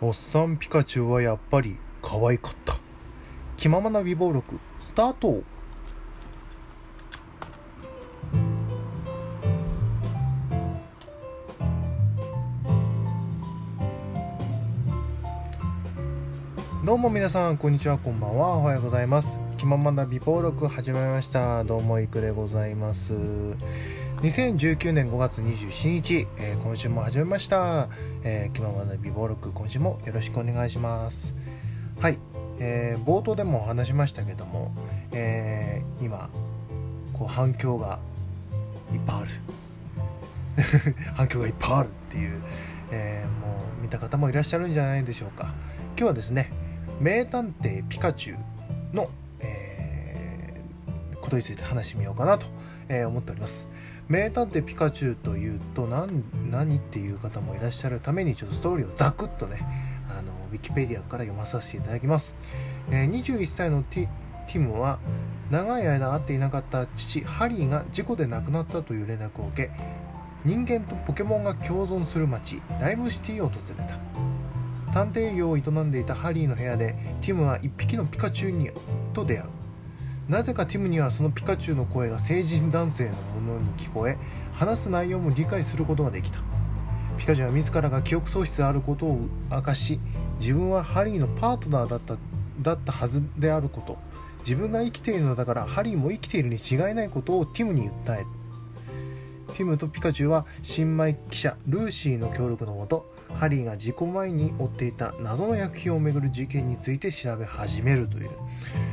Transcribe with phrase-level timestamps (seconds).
[0.00, 2.76] おっさんピカチュウはやっぱり可愛かった。
[3.56, 5.42] 気ままな美貌録スタート。
[16.84, 18.56] どうも皆さんこんにちはこんばんは。
[18.56, 19.36] おはようございます。
[19.56, 21.64] 気ままな美貌録始まりました。
[21.64, 23.14] どうもいくでございます。
[24.20, 27.88] 2019年5月27日、えー、今週も始めました、
[28.24, 31.36] えー、気ままな美貌録今週もよろしくお願いします。
[32.00, 32.18] はい、
[32.58, 34.72] えー、冒頭でも話しましたけども、
[35.12, 36.30] えー、今
[37.12, 38.00] こう反響が
[38.92, 39.30] いっぱいある。
[41.14, 42.42] 反響がいっぱいあるっていう、
[42.90, 45.54] えー、もう見た方もいらっしゃるんじゃないでしょうか。
[45.96, 46.50] 今日はですね
[47.00, 52.46] 名探偵ピカチュウの、えー、ことについて話してみようかなと、
[52.88, 53.68] えー、思っております。
[54.08, 59.58] 名探偵ピカチュウというと何何っていう方もいらっしゃるためにちょっとストーリーをザクッとね
[60.08, 62.36] あのウィキペディアから読まさせていただきます、
[62.90, 64.08] えー、21歳のティ
[64.50, 64.98] ティムは
[65.50, 69.70] 長い間会っていなかった父ハリーが事故で亡くなったという連絡を受け
[70.44, 73.98] 人間とポケモンが共存する町ライムシティを訪れた。
[74.92, 78.70] 探偵業を営んでいたハリーの部屋でティムは一匹のピカチュウに
[79.12, 79.57] と出会う。
[80.28, 84.18] なぜかティムにはそのピカチュウの声が成人男性のものに聞こえ
[84.52, 86.38] 話す内容も理解することができた。
[87.16, 89.18] ピカチュウは自らが記憶喪失であることを
[89.50, 89.98] 明かし
[90.38, 92.16] 自分はハリーのパートナーだった
[92.60, 93.96] だったはずであること。
[94.40, 98.26] 自分が生きているのだからハリーも生きているに違いないことをティムに訴え
[99.48, 108.30] ティムとピカチュウは新米記者ルーシーの協力のもとハリーが事故前に追っていた謎の薬品をめぐる事件について調べ始めるという、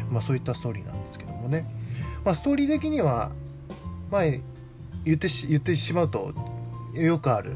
[0.09, 1.65] まあ、そういったストーリーなんですけどもね、
[2.23, 3.31] まあ、ストーリー的には、
[4.11, 4.23] まあ、
[5.03, 6.33] 言ってし言ってしまうと
[6.93, 7.53] よくある、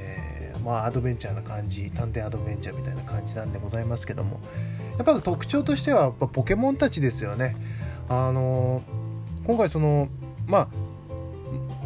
[0.00, 4.40] えー、まあ、アドベンチャーな感じ探偵アドベンチャーみたいな感じなんでございますけども
[4.96, 7.56] やっぱ特徴としてはやっぱポケモンたちですよね。
[8.08, 10.08] あのー、今回その
[10.46, 10.68] まあ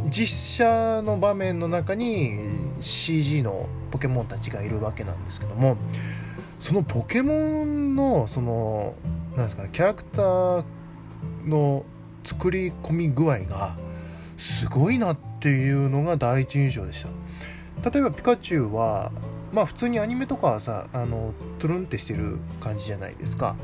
[0.08, 2.38] 実写の場面の中に
[2.80, 5.76] CG のポケモンたちがいるわけなんですけども
[6.58, 8.94] そのポケモンのその
[9.36, 10.64] なんですかキャラクター
[11.44, 11.84] の
[12.24, 13.76] 作り込み具合が
[14.36, 17.90] すごいなっていうのが第一印象でした。
[17.90, 19.10] 例えばピカチュウは
[19.52, 23.56] まあ普通にアニメとかはさあのトゥルンってしてる感じじゃないですか。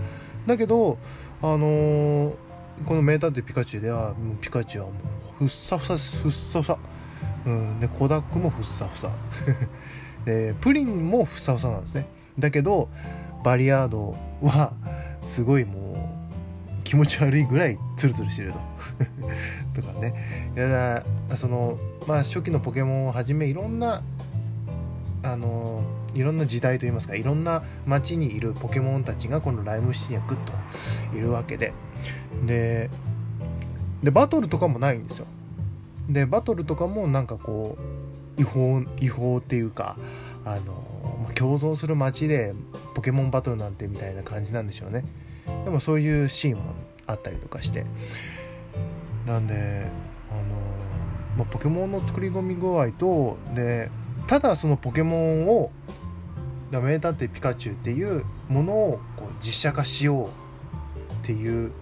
[0.47, 0.99] だけど
[1.41, 2.48] あのー
[2.87, 4.95] この名探偵ピカチュウではもうピカチュウはも
[5.41, 6.79] うふっさふさふっさふさ、
[7.47, 9.11] うん、でコダックもふっさふさ。
[10.25, 12.07] でプリンもふっさふさなんですね。
[12.39, 12.89] だけど
[13.45, 14.73] バリアードは
[15.23, 16.19] すごいも
[16.81, 18.61] う気持ち悪いぐらいツルツルしてると。
[19.81, 20.53] とかね。
[20.57, 24.03] いやそのまあ初期のポケモンをはじめいろんな
[25.23, 25.83] あの
[26.15, 31.73] いろんな時代といいますかいろんな街にいるポケモンたちがこのライムシティにはグッといるわけで。
[32.47, 32.91] で
[34.13, 35.27] バトルとかもないんですよ。
[36.09, 37.77] でバトルとかもなんかこ
[38.37, 39.97] う違法違法っていうか
[40.45, 42.55] あの、共存する街で
[42.95, 45.05] ポケモンバトルなんてみたいな感じなんでしょうね。
[45.65, 46.75] でもそういうシーンも
[47.07, 47.85] あったりとかして。
[49.27, 49.91] なんで
[50.31, 50.43] あの、
[51.37, 53.91] まあ、ポケモンの作り込み具合とで
[54.29, 55.71] ただそのポケモンを
[56.71, 60.31] 名探偵ピカチュウっていうものをこう実写化しようっ
[61.27, 61.73] ていう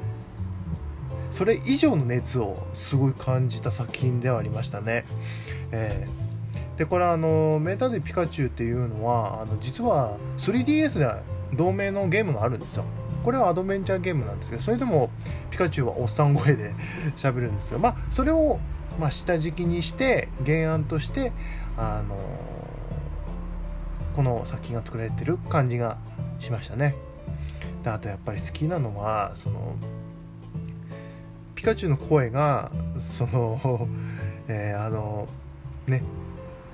[1.30, 5.04] それ以上の熱をすごい感じた作品ではありましたね。
[5.72, 12.84] えー、でこれあの名探偵ピカチュウっていうのはあの実は 3DS では同名のゲームがあるんですよ。
[13.24, 15.10] これはアドベンチャーゲームなんですけどそれでも
[15.50, 16.72] ピカチュウはおっさん声で
[17.18, 17.80] 喋るんですよ。
[17.80, 18.60] まあそれを
[18.98, 21.32] まあ、下敷きにして原案として
[21.76, 22.16] あの
[24.14, 25.98] この作品が作られてる感じが
[26.38, 26.94] しましたね。
[27.82, 29.76] であとやっぱり好きなのはその
[31.54, 33.88] ピカチュウの声がその、
[34.48, 35.28] えー、あの
[35.86, 36.02] ね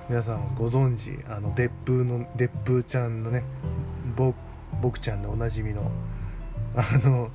[0.09, 3.43] 皆さんご存知あのデップーのデップーちゃんのね
[4.81, 5.91] 僕ちゃんでおなじみの
[6.75, 7.29] あの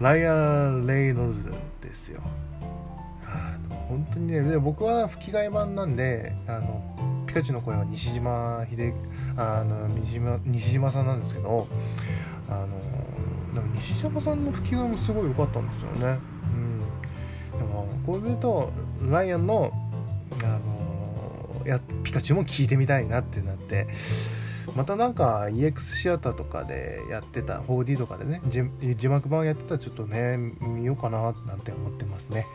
[0.00, 1.52] ライアン・レイノルズ
[1.82, 2.22] ですよ。
[3.90, 8.94] 本当にねで僕は吹き替え版なんであのピカチュウの声は西島秀
[9.36, 11.66] あの西島西島さんなんですけど
[12.48, 12.80] あの
[13.52, 16.18] でも西島さんの吹き替えもすごい良かったんですよね。
[16.44, 18.70] うん、でもこういうと
[19.02, 19.72] ライアンの
[20.44, 23.88] あのやピカチュウも聞いてみたいなってなって
[24.76, 32.46] またなんか EX シアターとかでやってた 4D とかでね字幕版やってたらちょっとね見ようかななんて思ってますね。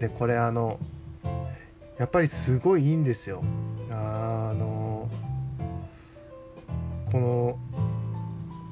[0.00, 0.78] でこれあの
[1.98, 3.44] やっぱりすごいいいんですよ。
[3.90, 5.08] あの
[7.12, 7.58] この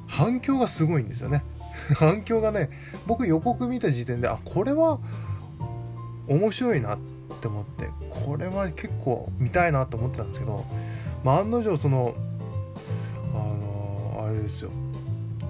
[0.07, 1.45] 反響がすごいんですよね。
[1.97, 2.71] 反響がね
[3.07, 4.99] 僕予告見た時点であこれは
[6.27, 6.99] 面白いなっ
[7.41, 10.65] て思ってこれは結構見たいなと思ってたんですけど、
[11.23, 12.15] まあ、案の定その
[13.35, 13.39] あ
[14.17, 14.71] のあれですよ。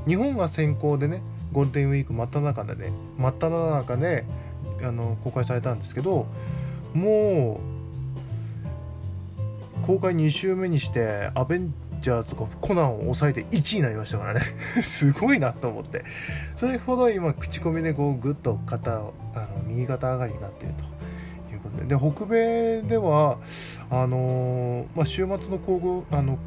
[0.09, 1.23] 日本が先行でね
[1.53, 4.25] ゴールデンウィーク真っ只中でね真っ只中で
[4.83, 6.27] あの公開されたんですけど
[6.95, 7.61] も
[9.83, 14.41] う公開2週目にしてアベンジャーズとかコナンを抑えて1位になりましたからね。
[14.83, 16.05] すごいなと思って。
[16.55, 20.85] それほど今口コミでこうグッと肩をあの右肩上がりになっていると。
[21.53, 21.85] いうことで。
[21.85, 23.39] で北米では
[23.91, 26.39] あの、まあ、週末の興行あの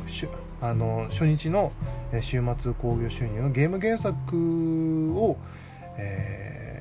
[0.62, 1.72] あの初日の
[2.22, 5.38] 週末興行収入がゲーム原作を、
[5.98, 6.81] え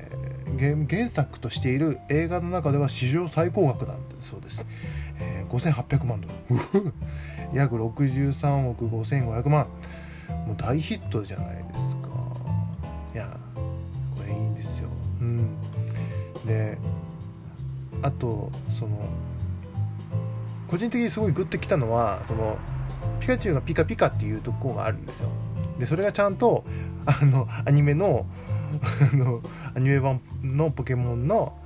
[0.57, 4.65] 原作としている映画の中では史上最高額なんそうです、
[5.19, 6.93] えー、5800万ドル。
[7.53, 9.67] 約63億5500万。
[10.47, 12.09] もう大ヒットじゃないですか。
[13.13, 13.37] いや
[14.15, 14.89] これいいんですよ。
[15.19, 15.57] うん。
[16.45, 16.77] で
[18.01, 18.97] あとその
[20.67, 22.57] 個人的にすごいグッときたのはその
[23.19, 25.29] ピカチュウがピカピカっていうとこがあるんですよ。
[25.77, 26.63] でそれがちゃんと
[27.05, 28.25] あのアニメの
[29.13, 29.41] あの
[29.75, 31.57] アニメ版のポケモンの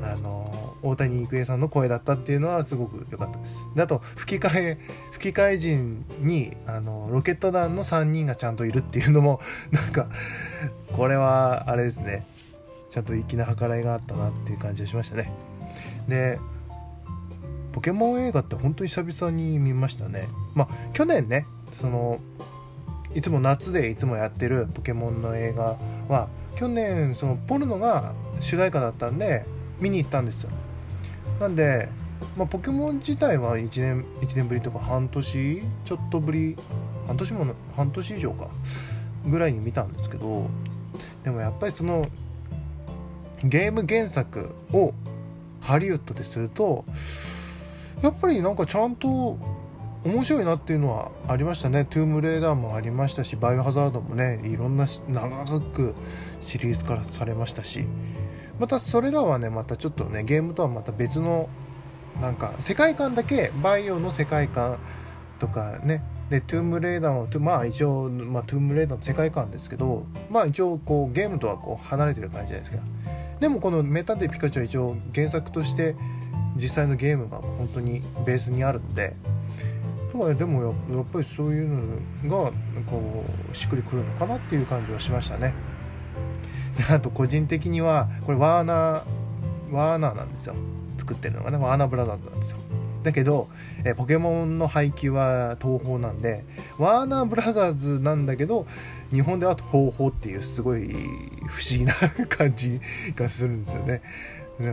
[0.00, 3.68] あの大谷育英さんの声だったっていうのはすごく良かったです。
[3.74, 4.78] であと吹き替え
[5.10, 9.40] 吹き替え陣にあのロケット団の3人がちゃんといるっていうのも
[9.70, 10.08] なんか
[10.92, 12.26] これはあれですね。
[12.88, 15.32] ちゃんと粋な計らいがあったなっていう感じがしましたね。
[16.08, 16.38] で
[17.72, 20.28] ポケモン映画って本当に久々に見ましたね。
[20.54, 22.18] まあ去年ねその
[23.14, 25.76] いつも夏でいつもやってるポケモンの映画
[26.08, 29.44] は去年そのポルノが主題歌だったんで
[29.80, 30.50] 見に行ったんですよ。
[31.40, 31.88] なんで、
[32.36, 36.56] まあ、ポケモン自体は1年 ,1 年ぶりとか半年ちょっとぶり
[37.06, 37.46] 半年も
[37.76, 38.48] 半年以上か
[39.26, 40.48] ぐらいに見たんですけど
[41.24, 42.06] でもやっぱりその
[43.44, 44.94] ゲーム原作を
[45.62, 46.84] ハリウッドですると
[48.02, 49.38] やっぱりなんかちゃんと
[50.04, 51.84] 面白いなっていうのはありましたね。
[51.84, 55.94] トゥームレーダーもありましたし、バイオハザードもね、いろんな長く
[56.40, 57.84] シリーズ化されましたし、
[58.58, 61.48] またそれらはねまたちょっとねゲームとはまた別の
[62.20, 64.78] なんか世界観だけバイオの世界観
[65.38, 66.02] とかね。
[66.30, 72.84] でトゥームレーダーのまあ一応、まあ、トゥームレーダーの世界観ですけどまあ一応こうゲームとはこう離れてる感じじゃないですか。
[73.40, 75.94] でもこの「メタデピカチュウ」は一応原作として
[76.56, 79.14] 実際のゲームが本当にベースにあるので
[80.12, 81.68] とはでもやっぱりそういう
[82.24, 82.52] のが
[82.86, 85.54] こうしっくりくるのかなっていう感じはしましたね。
[86.90, 90.54] あと個人的にはこれワーナーワーナーなんですよ。
[90.98, 92.58] 作ってるのがねワーナーブラザーズなんですよ。
[93.02, 93.48] だけど、
[93.84, 96.44] えポケモンの配給は東宝なんで
[96.78, 98.64] ワーナーブラザーズなんだけど
[99.10, 100.88] 日本では東宝っていうすごい
[101.48, 101.94] 不思議な
[102.28, 102.80] 感じ
[103.16, 104.02] がするんですよね。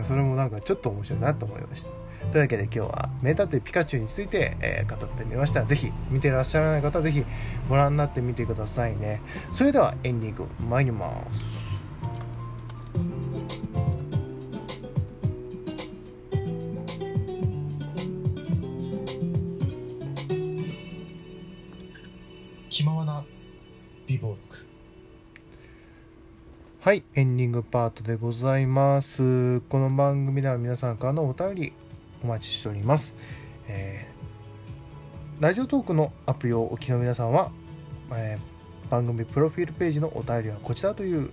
[0.05, 1.91] それもなんかちょっと面白いなと思いました。
[2.31, 5.63] というわけで今日は名探偵ピカチュウについて、えー、語ってみました。
[5.63, 7.25] ぜひ見てらっしゃらない方はぜひ
[7.67, 9.21] ご覧になってみてくださいね。
[9.51, 11.69] それではエンディング参ります。
[22.69, 23.25] 気ままな
[24.07, 24.68] 美貌録
[26.81, 29.59] はいエンディングパートでございます。
[29.59, 31.73] この番組では皆さんからのお便り
[32.23, 33.15] お待ちしております、
[33.67, 37.51] えー、ラジオトークのアプリをお聞きの皆さんは、
[38.13, 41.31] えー、番組プロフィールページのお便りはこちらという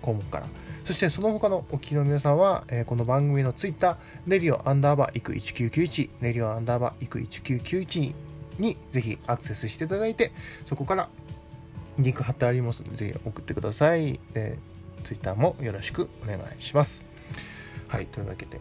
[0.00, 0.46] 項目から
[0.84, 3.96] そしてその他のお聞きの皆さんは、えー、この番組のツイッター、
[4.28, 8.14] レディオアンダーバーイク1991、レディオアンダーバーイク1991に
[8.60, 10.30] にぜひアクセスしていただいて
[10.66, 11.08] そこから
[11.98, 14.20] リンク貼ってありますのでぜひ送ってください。
[14.32, 14.56] で
[15.04, 17.06] Twitter もよろしくお願いします。
[17.88, 18.60] はいというわけで。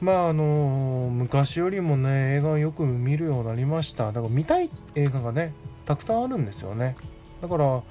[0.00, 4.12] まああの昔よりもね映画をよく見るようになりました。
[4.12, 5.52] だから見たい映画がね
[5.84, 6.96] たくさんあるんですよね。
[7.42, 7.82] だから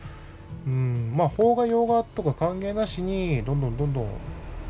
[0.65, 4.07] うんまあ邦画洋画とか関係なしにどんどんどんどん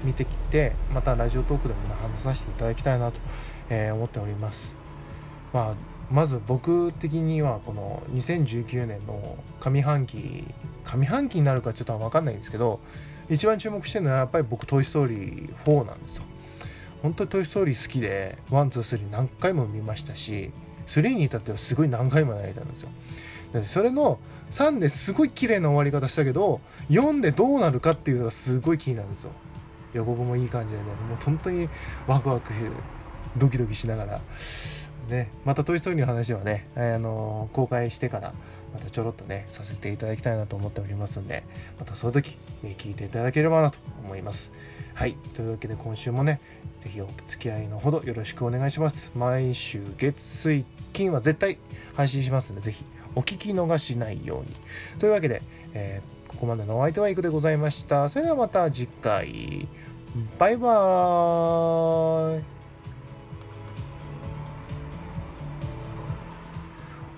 [0.03, 3.19] 見てきてまたラジオトークでも、ね、話させていただきたいなと、
[3.69, 4.75] えー、思っております。
[5.53, 5.75] まあ、
[6.11, 10.43] まず僕的にはこの2019年の上半期
[10.85, 12.79] 上半期になるかちょっと分かんないんですけど
[13.29, 16.23] 一番注目してるのはやっぱり僕「トイ・ストーリー4」なんですよ。
[17.01, 20.51] 本当に「トイ・ストーリー」好きで123何回も見ましたし
[20.85, 22.89] 3に至ってはすごい何回も泣いたんですよ。
[23.65, 24.19] それの
[24.51, 29.31] 3ですごい綺麗な終わり方したけど4でどうなるかっていうのがすごい気になるんですよ。
[29.93, 31.69] 予告もいい感じでねもう本当に
[32.07, 32.53] ワクワク
[33.37, 34.21] ドキドキしながら
[35.07, 38.33] ね、また「トイ・ストーリー」の話はね、あの公開してから
[38.73, 41.43] またちょろっとねさせていただきたいなと思っておりますんで
[41.79, 44.51] またその時、え聞いていただければなと思います。
[44.93, 46.39] はいというわけで今週もね
[46.81, 49.11] 是非お付き合いのほどよろしくお願いします。
[49.15, 51.59] 毎週月水金は絶対
[51.95, 52.85] 配信しますので是非
[53.15, 54.47] お聞き逃しないように。
[54.99, 55.41] というわけで、
[55.73, 58.09] えー、ここまでのお相手はいくでございました。
[58.09, 59.67] それではまた次回。
[60.37, 62.56] バイバーイ。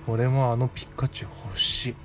[0.07, 1.95] 俺もあのピカチュウ欲しい。